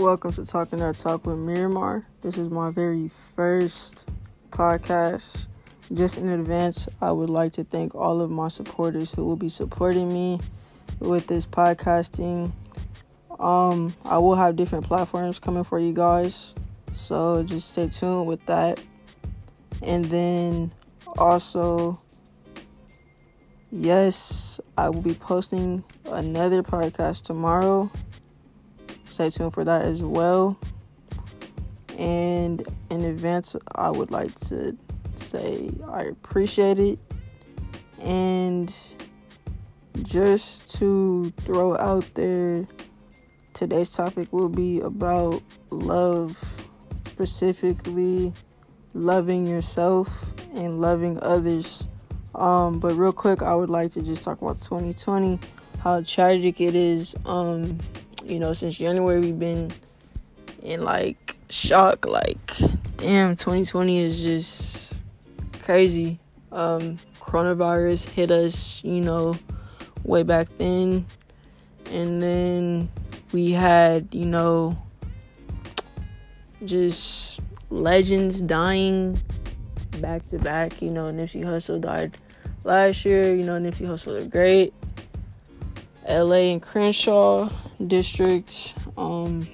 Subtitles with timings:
[0.00, 2.06] Welcome to Talking That Talk with Miramar.
[2.22, 4.08] This is my very first
[4.50, 5.46] podcast.
[5.92, 9.50] Just in advance, I would like to thank all of my supporters who will be
[9.50, 10.40] supporting me
[11.00, 12.50] with this podcasting.
[13.38, 16.54] Um, I will have different platforms coming for you guys,
[16.94, 18.82] so just stay tuned with that.
[19.82, 20.72] And then
[21.18, 22.00] also,
[23.70, 27.90] yes, I will be posting another podcast tomorrow.
[29.10, 30.56] Stay tuned for that as well.
[31.98, 34.76] And in advance, I would like to
[35.16, 36.98] say I appreciate it.
[38.00, 38.74] And
[40.02, 42.66] just to throw out there,
[43.52, 46.38] today's topic will be about love,
[47.06, 48.32] specifically
[48.94, 51.88] loving yourself and loving others.
[52.34, 55.40] Um, but real quick, I would like to just talk about 2020,
[55.80, 57.16] how tragic it is.
[57.26, 57.78] Um,
[58.30, 59.70] you know, since January we've been
[60.62, 62.06] in like shock.
[62.06, 62.56] Like,
[62.96, 64.94] damn, 2020 is just
[65.62, 66.18] crazy.
[66.52, 69.36] Um, coronavirus hit us, you know,
[70.04, 71.06] way back then,
[71.90, 72.88] and then
[73.32, 74.80] we had, you know,
[76.64, 79.20] just legends dying
[80.00, 80.80] back to back.
[80.82, 82.16] You know, Nipsey Hussle died
[82.64, 83.34] last year.
[83.34, 84.72] You know, Nipsey Hussle is great.
[86.08, 87.48] LA and Crenshaw
[87.86, 88.74] district.
[88.96, 89.46] Um,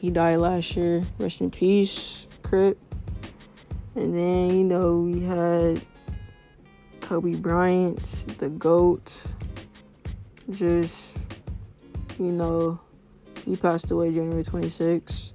[0.00, 1.04] he died last year.
[1.18, 2.78] Rest in peace, Crip.
[3.94, 5.82] And then you know we had
[7.00, 9.26] Kobe Bryant, the goat.
[10.50, 11.28] Just
[12.18, 12.80] you know,
[13.44, 15.32] he passed away January 26th.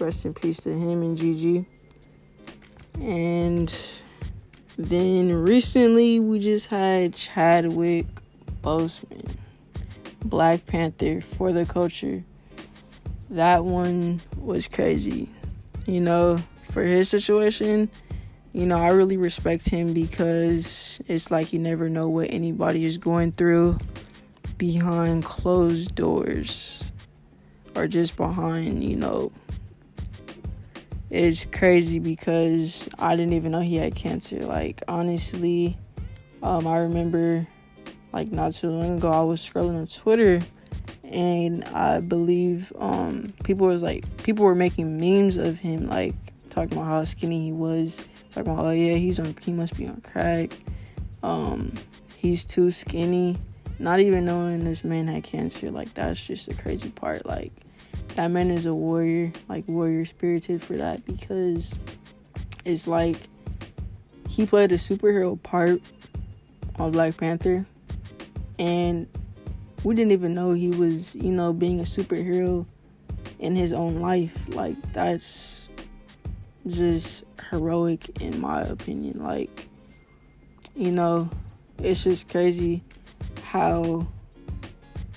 [0.00, 1.66] Rest in peace to him and Gigi.
[3.00, 3.72] And
[4.76, 8.06] then recently we just had Chadwick
[8.62, 9.30] Boseman.
[10.24, 12.24] Black Panther for the culture.
[13.30, 15.28] That one was crazy.
[15.86, 16.38] You know,
[16.70, 17.90] for his situation,
[18.52, 22.98] you know, I really respect him because it's like you never know what anybody is
[22.98, 23.78] going through
[24.56, 26.82] behind closed doors
[27.74, 29.32] or just behind, you know.
[31.10, 34.40] It's crazy because I didn't even know he had cancer.
[34.40, 35.76] Like, honestly,
[36.42, 37.46] um, I remember
[38.14, 40.40] like not too long ago, I was scrolling on Twitter
[41.02, 46.14] and I believe um, people was like people were making memes of him, like
[46.48, 47.96] talking about how skinny he was,
[48.30, 50.52] talking about oh yeah he's on he must be on crack,
[51.24, 51.72] um,
[52.16, 53.36] he's too skinny.
[53.80, 57.26] Not even knowing this man had cancer, like that's just the crazy part.
[57.26, 57.52] Like
[58.14, 61.74] that man is a warrior, like warrior spirited for that because
[62.64, 63.16] it's like
[64.28, 65.80] he played a superhero part
[66.78, 67.66] on Black Panther
[68.58, 69.06] and
[69.82, 72.66] we didn't even know he was, you know, being a superhero
[73.38, 74.48] in his own life.
[74.48, 75.70] Like that's
[76.66, 79.22] just heroic in my opinion.
[79.22, 79.68] Like,
[80.74, 81.28] you know,
[81.78, 82.82] it's just crazy
[83.42, 84.06] how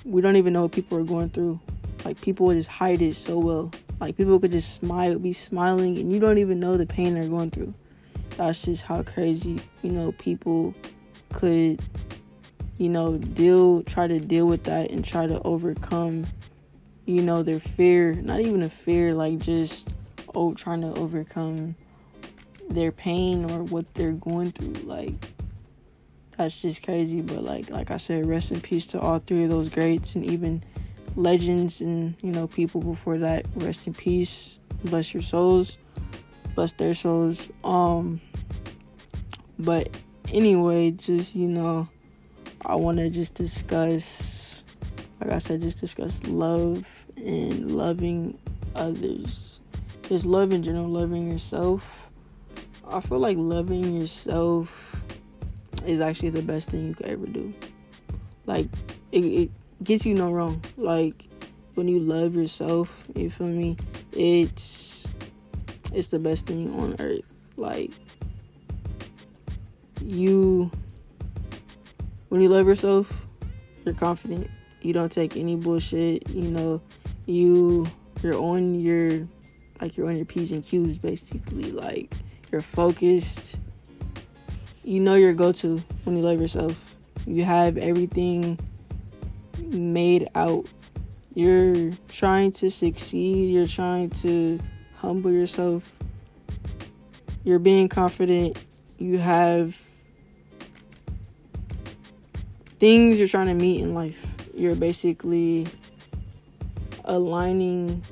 [0.04, 1.60] we don't even know what people are going through.
[2.06, 3.72] Like people would just hide it so well.
[4.00, 7.28] Like people could just smile, be smiling, and you don't even know the pain they're
[7.28, 7.74] going through.
[8.38, 10.76] That's just how crazy, you know, people
[11.34, 11.82] could
[12.78, 16.28] you know, deal, try to deal with that and try to overcome,
[17.06, 18.14] you know, their fear.
[18.14, 19.90] Not even a fear, like just,
[20.36, 21.76] oh, trying to overcome
[22.70, 24.86] their pain or what they're going through.
[24.88, 25.14] Like,
[26.38, 27.22] that's just crazy.
[27.22, 30.26] But like, like I said, rest in peace to all three of those greats and
[30.26, 30.64] even
[31.16, 33.46] legends and you know people before that.
[33.56, 34.60] Rest in peace.
[34.84, 35.78] Bless your souls.
[36.56, 37.50] Bless their souls.
[37.64, 38.22] Um.
[39.60, 39.90] But
[40.32, 41.88] anyway, just you know
[42.66, 44.64] I want to just discuss,
[45.22, 48.38] like I said, just discuss love and loving
[48.76, 49.60] others.
[50.04, 52.10] Just love in general, loving yourself.
[52.88, 55.04] I feel like loving yourself
[55.86, 57.54] is actually the best thing you could ever do.
[58.46, 58.68] Like,
[59.12, 59.52] it, it
[59.84, 60.64] gets you no wrong.
[60.78, 61.28] Like,
[61.78, 63.78] when you love yourself, you feel me?
[64.14, 65.08] It's
[65.94, 67.26] it's the best thing on earth.
[67.56, 67.92] Like
[70.04, 70.72] you
[72.30, 73.12] when you love yourself,
[73.86, 74.50] you're confident.
[74.82, 76.30] You don't take any bullshit.
[76.30, 76.82] You know,
[77.26, 77.88] you
[78.22, 79.28] you're on your
[79.82, 81.72] like you're on your p's and q's basically.
[81.72, 82.14] Like
[82.52, 83.60] you're focused.
[84.84, 86.96] You know your go-to when you love yourself.
[87.26, 88.58] You have everything
[89.60, 90.66] made out.
[91.34, 93.54] You're trying to succeed.
[93.54, 94.60] You're trying to
[94.96, 95.92] humble yourself.
[97.44, 98.64] You're being confident.
[98.98, 99.78] You have
[102.80, 104.36] things you're trying to meet in life.
[104.54, 105.68] You're basically
[107.06, 108.04] aligning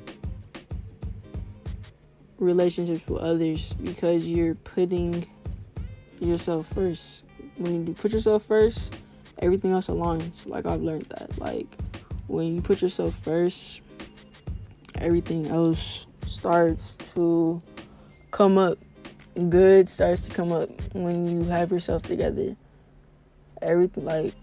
[2.38, 5.26] relationships with others because you're putting
[6.20, 7.24] yourself first.
[7.56, 8.94] When you put yourself first,
[9.38, 10.46] everything else aligns.
[10.46, 11.38] Like I've learned that.
[11.38, 11.66] Like
[12.26, 13.82] when you put yourself first,
[14.96, 17.62] everything else starts to
[18.30, 18.78] come up.
[19.48, 22.56] Good starts to come up when you have yourself together.
[23.62, 24.34] Everything like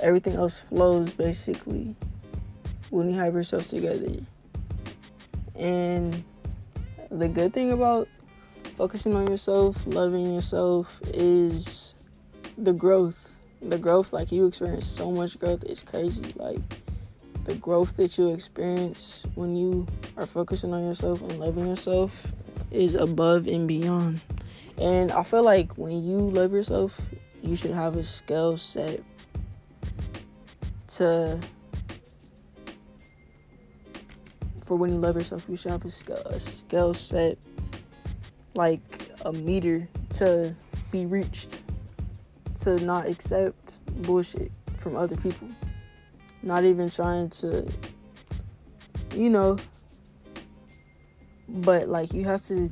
[0.00, 1.94] everything else flows basically
[2.90, 4.12] when you have yourself together.
[5.54, 6.24] And
[7.10, 8.08] the good thing about
[8.76, 11.94] focusing on yourself, loving yourself is
[12.56, 13.28] the growth.
[13.62, 16.32] The growth, like you experience so much growth, it's crazy.
[16.36, 16.60] Like
[17.44, 19.86] the growth that you experience when you
[20.16, 22.32] are focusing on yourself and loving yourself
[22.70, 24.20] is above and beyond.
[24.78, 26.98] And I feel like when you love yourself,
[27.42, 29.02] you should have a skill set
[30.88, 31.38] to
[34.70, 37.36] for when you love yourself, you should have a scale, a scale set
[38.54, 40.54] like a meter to
[40.92, 41.62] be reached
[42.54, 45.48] to not accept bullshit from other people.
[46.44, 47.68] Not even trying to,
[49.12, 49.58] you know,
[51.48, 52.70] but like you have to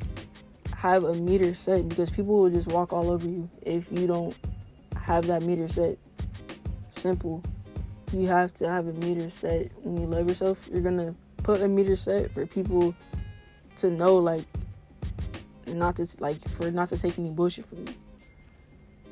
[0.77, 4.37] have a meter set because people will just walk all over you if you don't
[5.09, 5.97] have that meter set.
[6.97, 7.43] Simple.
[8.13, 10.59] You have to have a meter set when you love yourself.
[10.71, 12.95] You're gonna put a meter set for people
[13.77, 14.45] to know like
[15.67, 17.95] not to like for not to take any bullshit from you.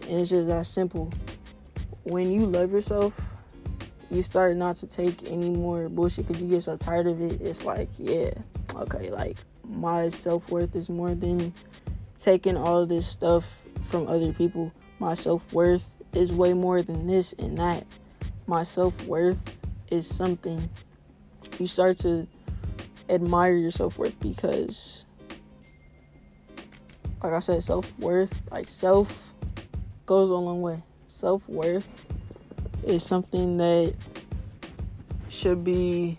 [0.03, 1.11] And it's just that simple.
[2.03, 3.19] When you love yourself,
[4.11, 7.41] you start not to take any more bullshit because you get so tired of it.
[7.41, 8.33] It's like, yeah,
[8.75, 11.55] okay, like my self worth is more than
[12.19, 13.47] taking all this stuff
[13.89, 14.73] from other people.
[14.99, 17.87] My self worth is way more than this and that.
[18.47, 19.39] My self worth
[19.91, 20.69] is something
[21.59, 22.27] you start to
[23.09, 25.05] admire your self worth because,
[27.23, 29.35] like I said, self worth, like self,
[30.07, 30.83] goes a long way.
[31.07, 31.87] Self worth
[32.85, 33.95] is something that
[35.29, 36.19] should be,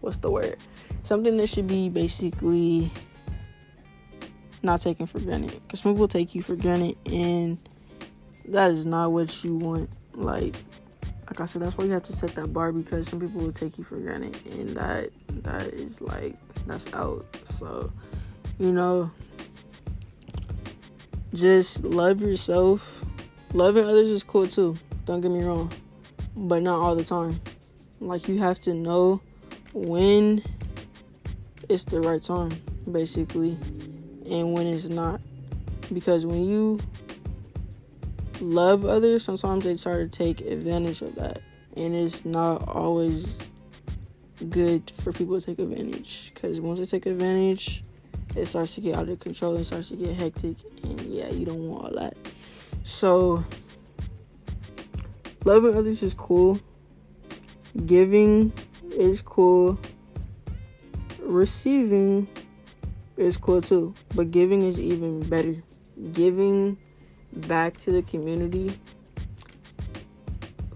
[0.00, 0.56] what's the word?
[1.02, 2.90] Something that should be basically
[4.64, 5.60] not taken for granted.
[5.62, 7.60] Because people take you for granted, and
[8.48, 9.90] that is not what you want.
[10.14, 10.54] Like,
[11.26, 13.52] like I said, that's why you have to set that bar because some people will
[13.52, 15.10] take you for granted, and that
[15.42, 17.24] that is like that's out.
[17.44, 17.92] So,
[18.58, 19.10] you know,
[21.32, 23.04] just love yourself.
[23.52, 24.76] Loving others is cool too.
[25.04, 25.70] Don't get me wrong,
[26.36, 27.40] but not all the time.
[28.00, 29.20] Like you have to know
[29.72, 30.42] when
[31.68, 32.52] it's the right time,
[32.90, 33.58] basically,
[34.28, 35.20] and when it's not.
[35.92, 36.80] Because when you
[38.40, 41.42] love others, sometimes they try to take advantage of that.
[41.76, 43.38] And it's not always
[44.50, 46.32] good for people to take advantage.
[46.34, 47.82] Because once they take advantage,
[48.36, 50.56] it starts to get out of control and starts to get hectic.
[50.82, 52.16] And yeah, you don't want all that.
[52.82, 53.44] So,
[55.44, 56.58] loving others is cool.
[57.86, 58.52] Giving
[58.90, 59.78] is cool.
[61.20, 62.28] Receiving
[63.16, 63.94] is cool too.
[64.14, 65.54] But giving is even better.
[66.12, 66.76] Giving
[67.32, 68.78] back to the community.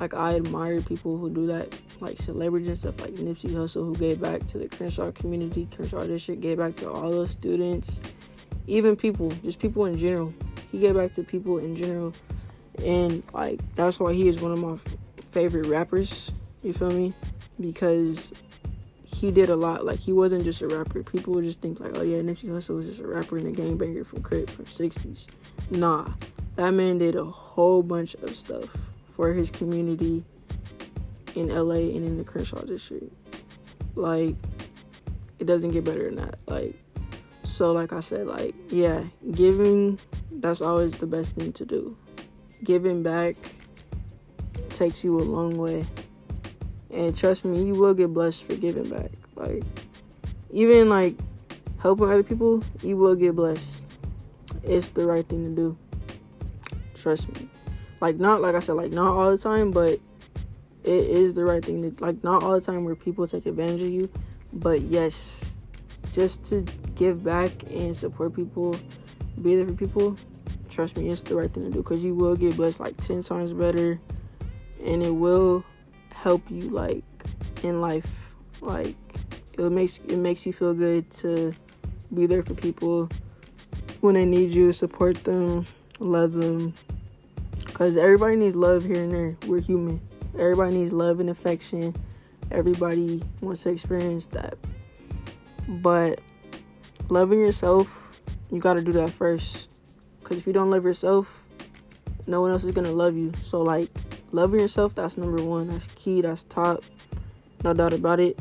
[0.00, 3.96] Like I admire people who do that, like celebrities and stuff like Nipsey Hussle who
[3.96, 8.00] gave back to the Crenshaw community, Crenshaw district, gave back to all those students,
[8.68, 10.32] even people, just people in general.
[10.70, 12.14] He gave back to people in general.
[12.84, 14.78] And like that's why he is one of my
[15.32, 16.30] favorite rappers.
[16.62, 17.12] You feel me?
[17.60, 18.32] Because
[19.18, 19.84] he did a lot.
[19.84, 21.02] Like he wasn't just a rapper.
[21.02, 23.52] People would just think like, oh yeah, Nipsey Hussle was just a rapper and a
[23.52, 25.26] gangbanger from Crip from '60s.
[25.72, 26.08] Nah,
[26.54, 28.68] that man did a whole bunch of stuff
[29.16, 30.24] for his community
[31.34, 33.12] in LA and in the Crenshaw district.
[33.96, 34.36] Like,
[35.40, 36.38] it doesn't get better than that.
[36.46, 36.76] Like,
[37.42, 39.98] so like I said, like, yeah, giving
[40.30, 41.96] that's always the best thing to do.
[42.62, 43.34] Giving back
[44.70, 45.84] takes you a long way.
[46.90, 49.10] And trust me, you will get blessed for giving back.
[49.34, 49.62] Like,
[50.50, 51.14] even like
[51.80, 53.86] helping other people, you will get blessed.
[54.64, 55.78] It's the right thing to do.
[56.94, 57.48] Trust me.
[58.00, 60.00] Like not like I said, like not all the time, but
[60.84, 63.82] it is the right thing to like not all the time where people take advantage
[63.82, 64.10] of you.
[64.52, 65.60] But yes,
[66.12, 66.64] just to
[66.94, 68.76] give back and support people,
[69.42, 70.16] be there for people,
[70.70, 73.22] trust me, it's the right thing to do because you will get blessed like 10
[73.22, 74.00] times better
[74.84, 75.64] and it will
[76.20, 77.04] help you like
[77.62, 78.32] in life.
[78.60, 78.96] Like
[79.56, 81.54] it makes it makes you feel good to
[82.12, 83.08] be there for people
[84.00, 85.66] when they need you, support them,
[85.98, 86.74] love them.
[87.66, 89.36] Because everybody needs love here and there.
[89.46, 90.00] We're human.
[90.34, 91.94] Everybody needs love and affection.
[92.50, 94.56] Everybody wants to experience that.
[95.68, 96.20] But
[97.08, 98.20] loving yourself,
[98.50, 99.78] you got to do that first.
[100.20, 101.42] Because if you don't love yourself,
[102.26, 103.32] no one else is to love you.
[103.42, 103.90] So, like,
[104.32, 105.68] loving yourself, that's number one.
[105.68, 106.20] That's key.
[106.20, 106.82] That's top.
[107.64, 108.38] No doubt about it.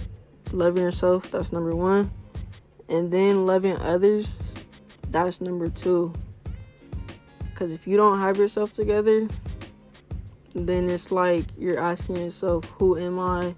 [0.51, 2.11] Loving yourself, that's number one.
[2.87, 4.53] And then loving others,
[5.09, 6.13] that's number two.
[7.49, 9.27] Because if you don't have yourself together,
[10.55, 13.55] then it's like you're asking yourself, who am I?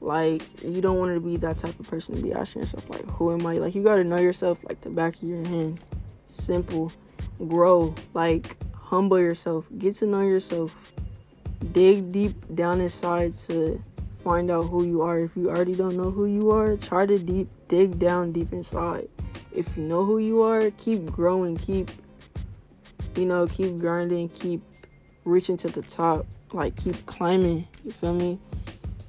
[0.00, 3.04] Like, you don't want to be that type of person to be asking yourself, like,
[3.10, 3.58] who am I?
[3.58, 5.80] Like, you got to know yourself like the back of your hand.
[6.28, 6.92] Simple.
[7.38, 7.94] Grow.
[8.14, 9.66] Like, humble yourself.
[9.76, 10.94] Get to know yourself.
[11.72, 13.82] Dig deep down inside to
[14.22, 15.18] find out who you are.
[15.20, 19.08] If you already don't know who you are, try to deep dig down deep inside.
[19.52, 21.90] If you know who you are, keep growing, keep
[23.16, 24.62] you know, keep grinding, keep
[25.24, 28.38] reaching to the top, like keep climbing, you feel me?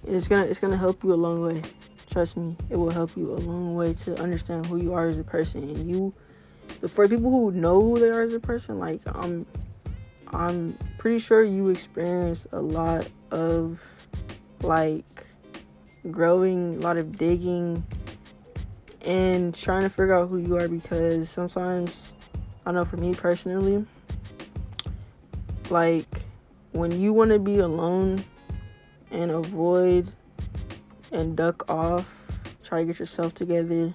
[0.08, 1.62] And it's gonna it's gonna help you a long way.
[2.10, 5.20] Trust me, it will help you a long way to understand who you are as
[5.20, 5.64] a person.
[5.64, 6.14] And you
[6.88, 9.46] for people who know who they are as a person, like I'm
[10.28, 13.80] I'm pretty sure you experience a lot of
[14.62, 15.26] like
[16.12, 17.84] growing, a lot of digging,
[19.06, 22.12] and trying to figure out who you are because sometimes,
[22.66, 23.86] I know for me personally,
[25.70, 26.22] like
[26.74, 28.24] when you want to be alone
[29.10, 30.12] and avoid
[31.14, 32.08] and duck off,
[32.62, 33.94] try to get yourself together,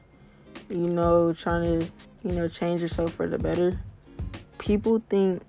[0.70, 1.86] you know, trying to,
[2.22, 3.78] you know, change yourself for the better.
[4.56, 5.42] People think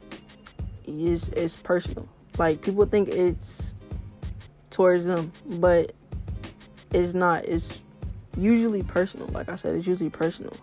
[0.88, 2.08] is it's personal.
[2.38, 3.74] Like people think it's
[4.70, 5.94] towards them, but
[6.92, 7.46] it's not.
[7.46, 7.80] It's
[8.38, 9.28] usually personal.
[9.28, 10.54] Like I said, it's usually personal.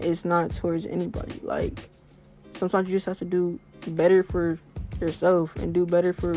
[0.00, 1.40] It's not towards anybody.
[1.42, 1.90] Like
[2.54, 4.58] sometimes you just have to do better for
[5.00, 6.34] yourself and do better for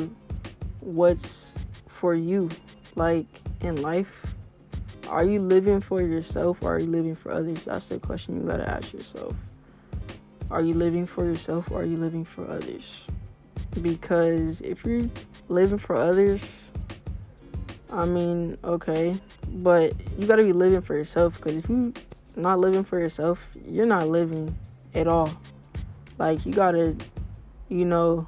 [0.80, 1.54] what's
[1.88, 2.50] for you.
[2.96, 3.28] Like
[3.62, 4.26] in life,
[5.08, 7.66] are you living for yourself or are you living for others?
[7.66, 9.36] That's the question you gotta ask yourself.
[10.52, 13.08] Are you living for yourself or are you living for others?
[13.82, 15.10] Because if you're
[15.48, 16.72] living for others,
[17.90, 19.16] I mean, okay,
[19.48, 21.94] but you gotta be living for yourself because if you're
[22.36, 24.54] not living for yourself, you're not living
[24.94, 25.32] at all.
[26.18, 26.98] Like you gotta,
[27.70, 28.28] you know,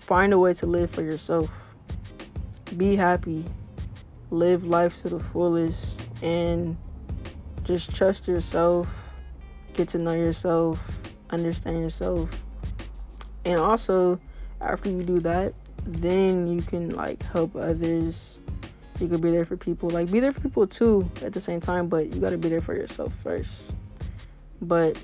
[0.00, 1.50] find a way to live for yourself.
[2.78, 3.44] Be happy,
[4.30, 6.74] live life to the fullest, and
[7.64, 8.88] just trust yourself.
[9.74, 10.78] Get to know yourself,
[11.32, 12.30] understand yourself,
[13.44, 14.18] and also
[14.60, 18.40] after you do that, then you can like help others.
[19.00, 21.58] You could be there for people like be there for people too at the same
[21.58, 23.72] time but you got to be there for yourself first.
[24.60, 25.02] But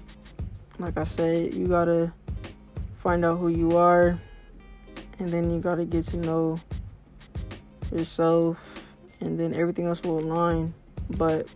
[0.78, 2.12] like i said you got to
[3.02, 4.20] find out who you are
[5.18, 6.60] and then you got to get to know
[7.90, 8.56] yourself
[9.20, 10.72] and then everything else will align.
[11.16, 11.48] But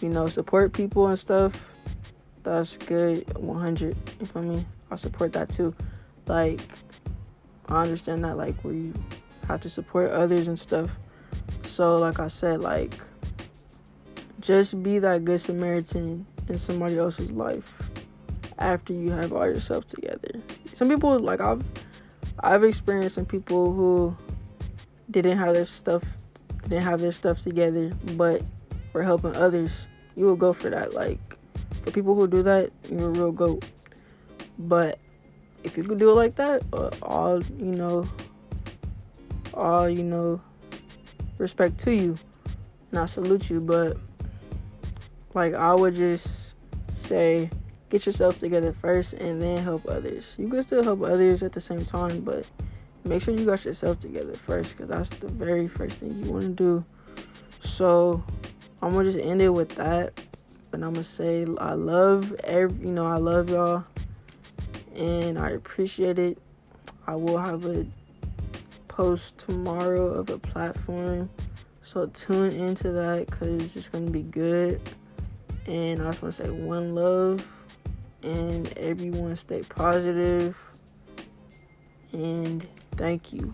[0.00, 1.69] you know support people and stuff
[2.42, 5.74] that's good 100 you feel me i support that too
[6.26, 6.60] like
[7.68, 8.94] i understand that like where you
[9.46, 10.90] have to support others and stuff
[11.70, 12.94] so, like I said, like,
[14.40, 17.90] just be that good Samaritan in somebody else's life
[18.58, 20.40] after you have all yourself together.
[20.72, 21.62] Some people, like, I've,
[22.40, 24.16] I've experienced some people who
[25.10, 26.02] didn't have their stuff,
[26.62, 28.42] didn't have their stuff together, but
[28.92, 29.86] were helping others.
[30.16, 30.92] You will go for that.
[30.92, 31.20] Like,
[31.90, 33.64] for people who do that, you're a real goat.
[34.58, 34.98] But
[35.64, 38.06] if you could do it like that, uh, all you know,
[39.54, 40.40] all you know,
[41.38, 42.16] respect to you
[42.90, 43.96] and I salute you, but
[45.34, 46.54] like I would just
[46.90, 47.50] say
[47.88, 50.36] get yourself together first and then help others.
[50.38, 52.46] You can still help others at the same time, but
[53.04, 56.44] make sure you got yourself together first because that's the very first thing you want
[56.44, 56.84] to do.
[57.62, 58.22] So
[58.80, 60.12] I'm gonna just end it with that.
[60.70, 63.84] But I'm gonna say I love every you know, I love y'all
[64.94, 66.38] and I appreciate it.
[67.06, 67.86] I will have a
[68.88, 71.30] post tomorrow of a platform.
[71.82, 74.80] So tune into that because it's to be good.
[75.66, 77.46] And I just want to say one love
[78.22, 79.62] and everyone stay.
[82.12, 83.52] And thank you.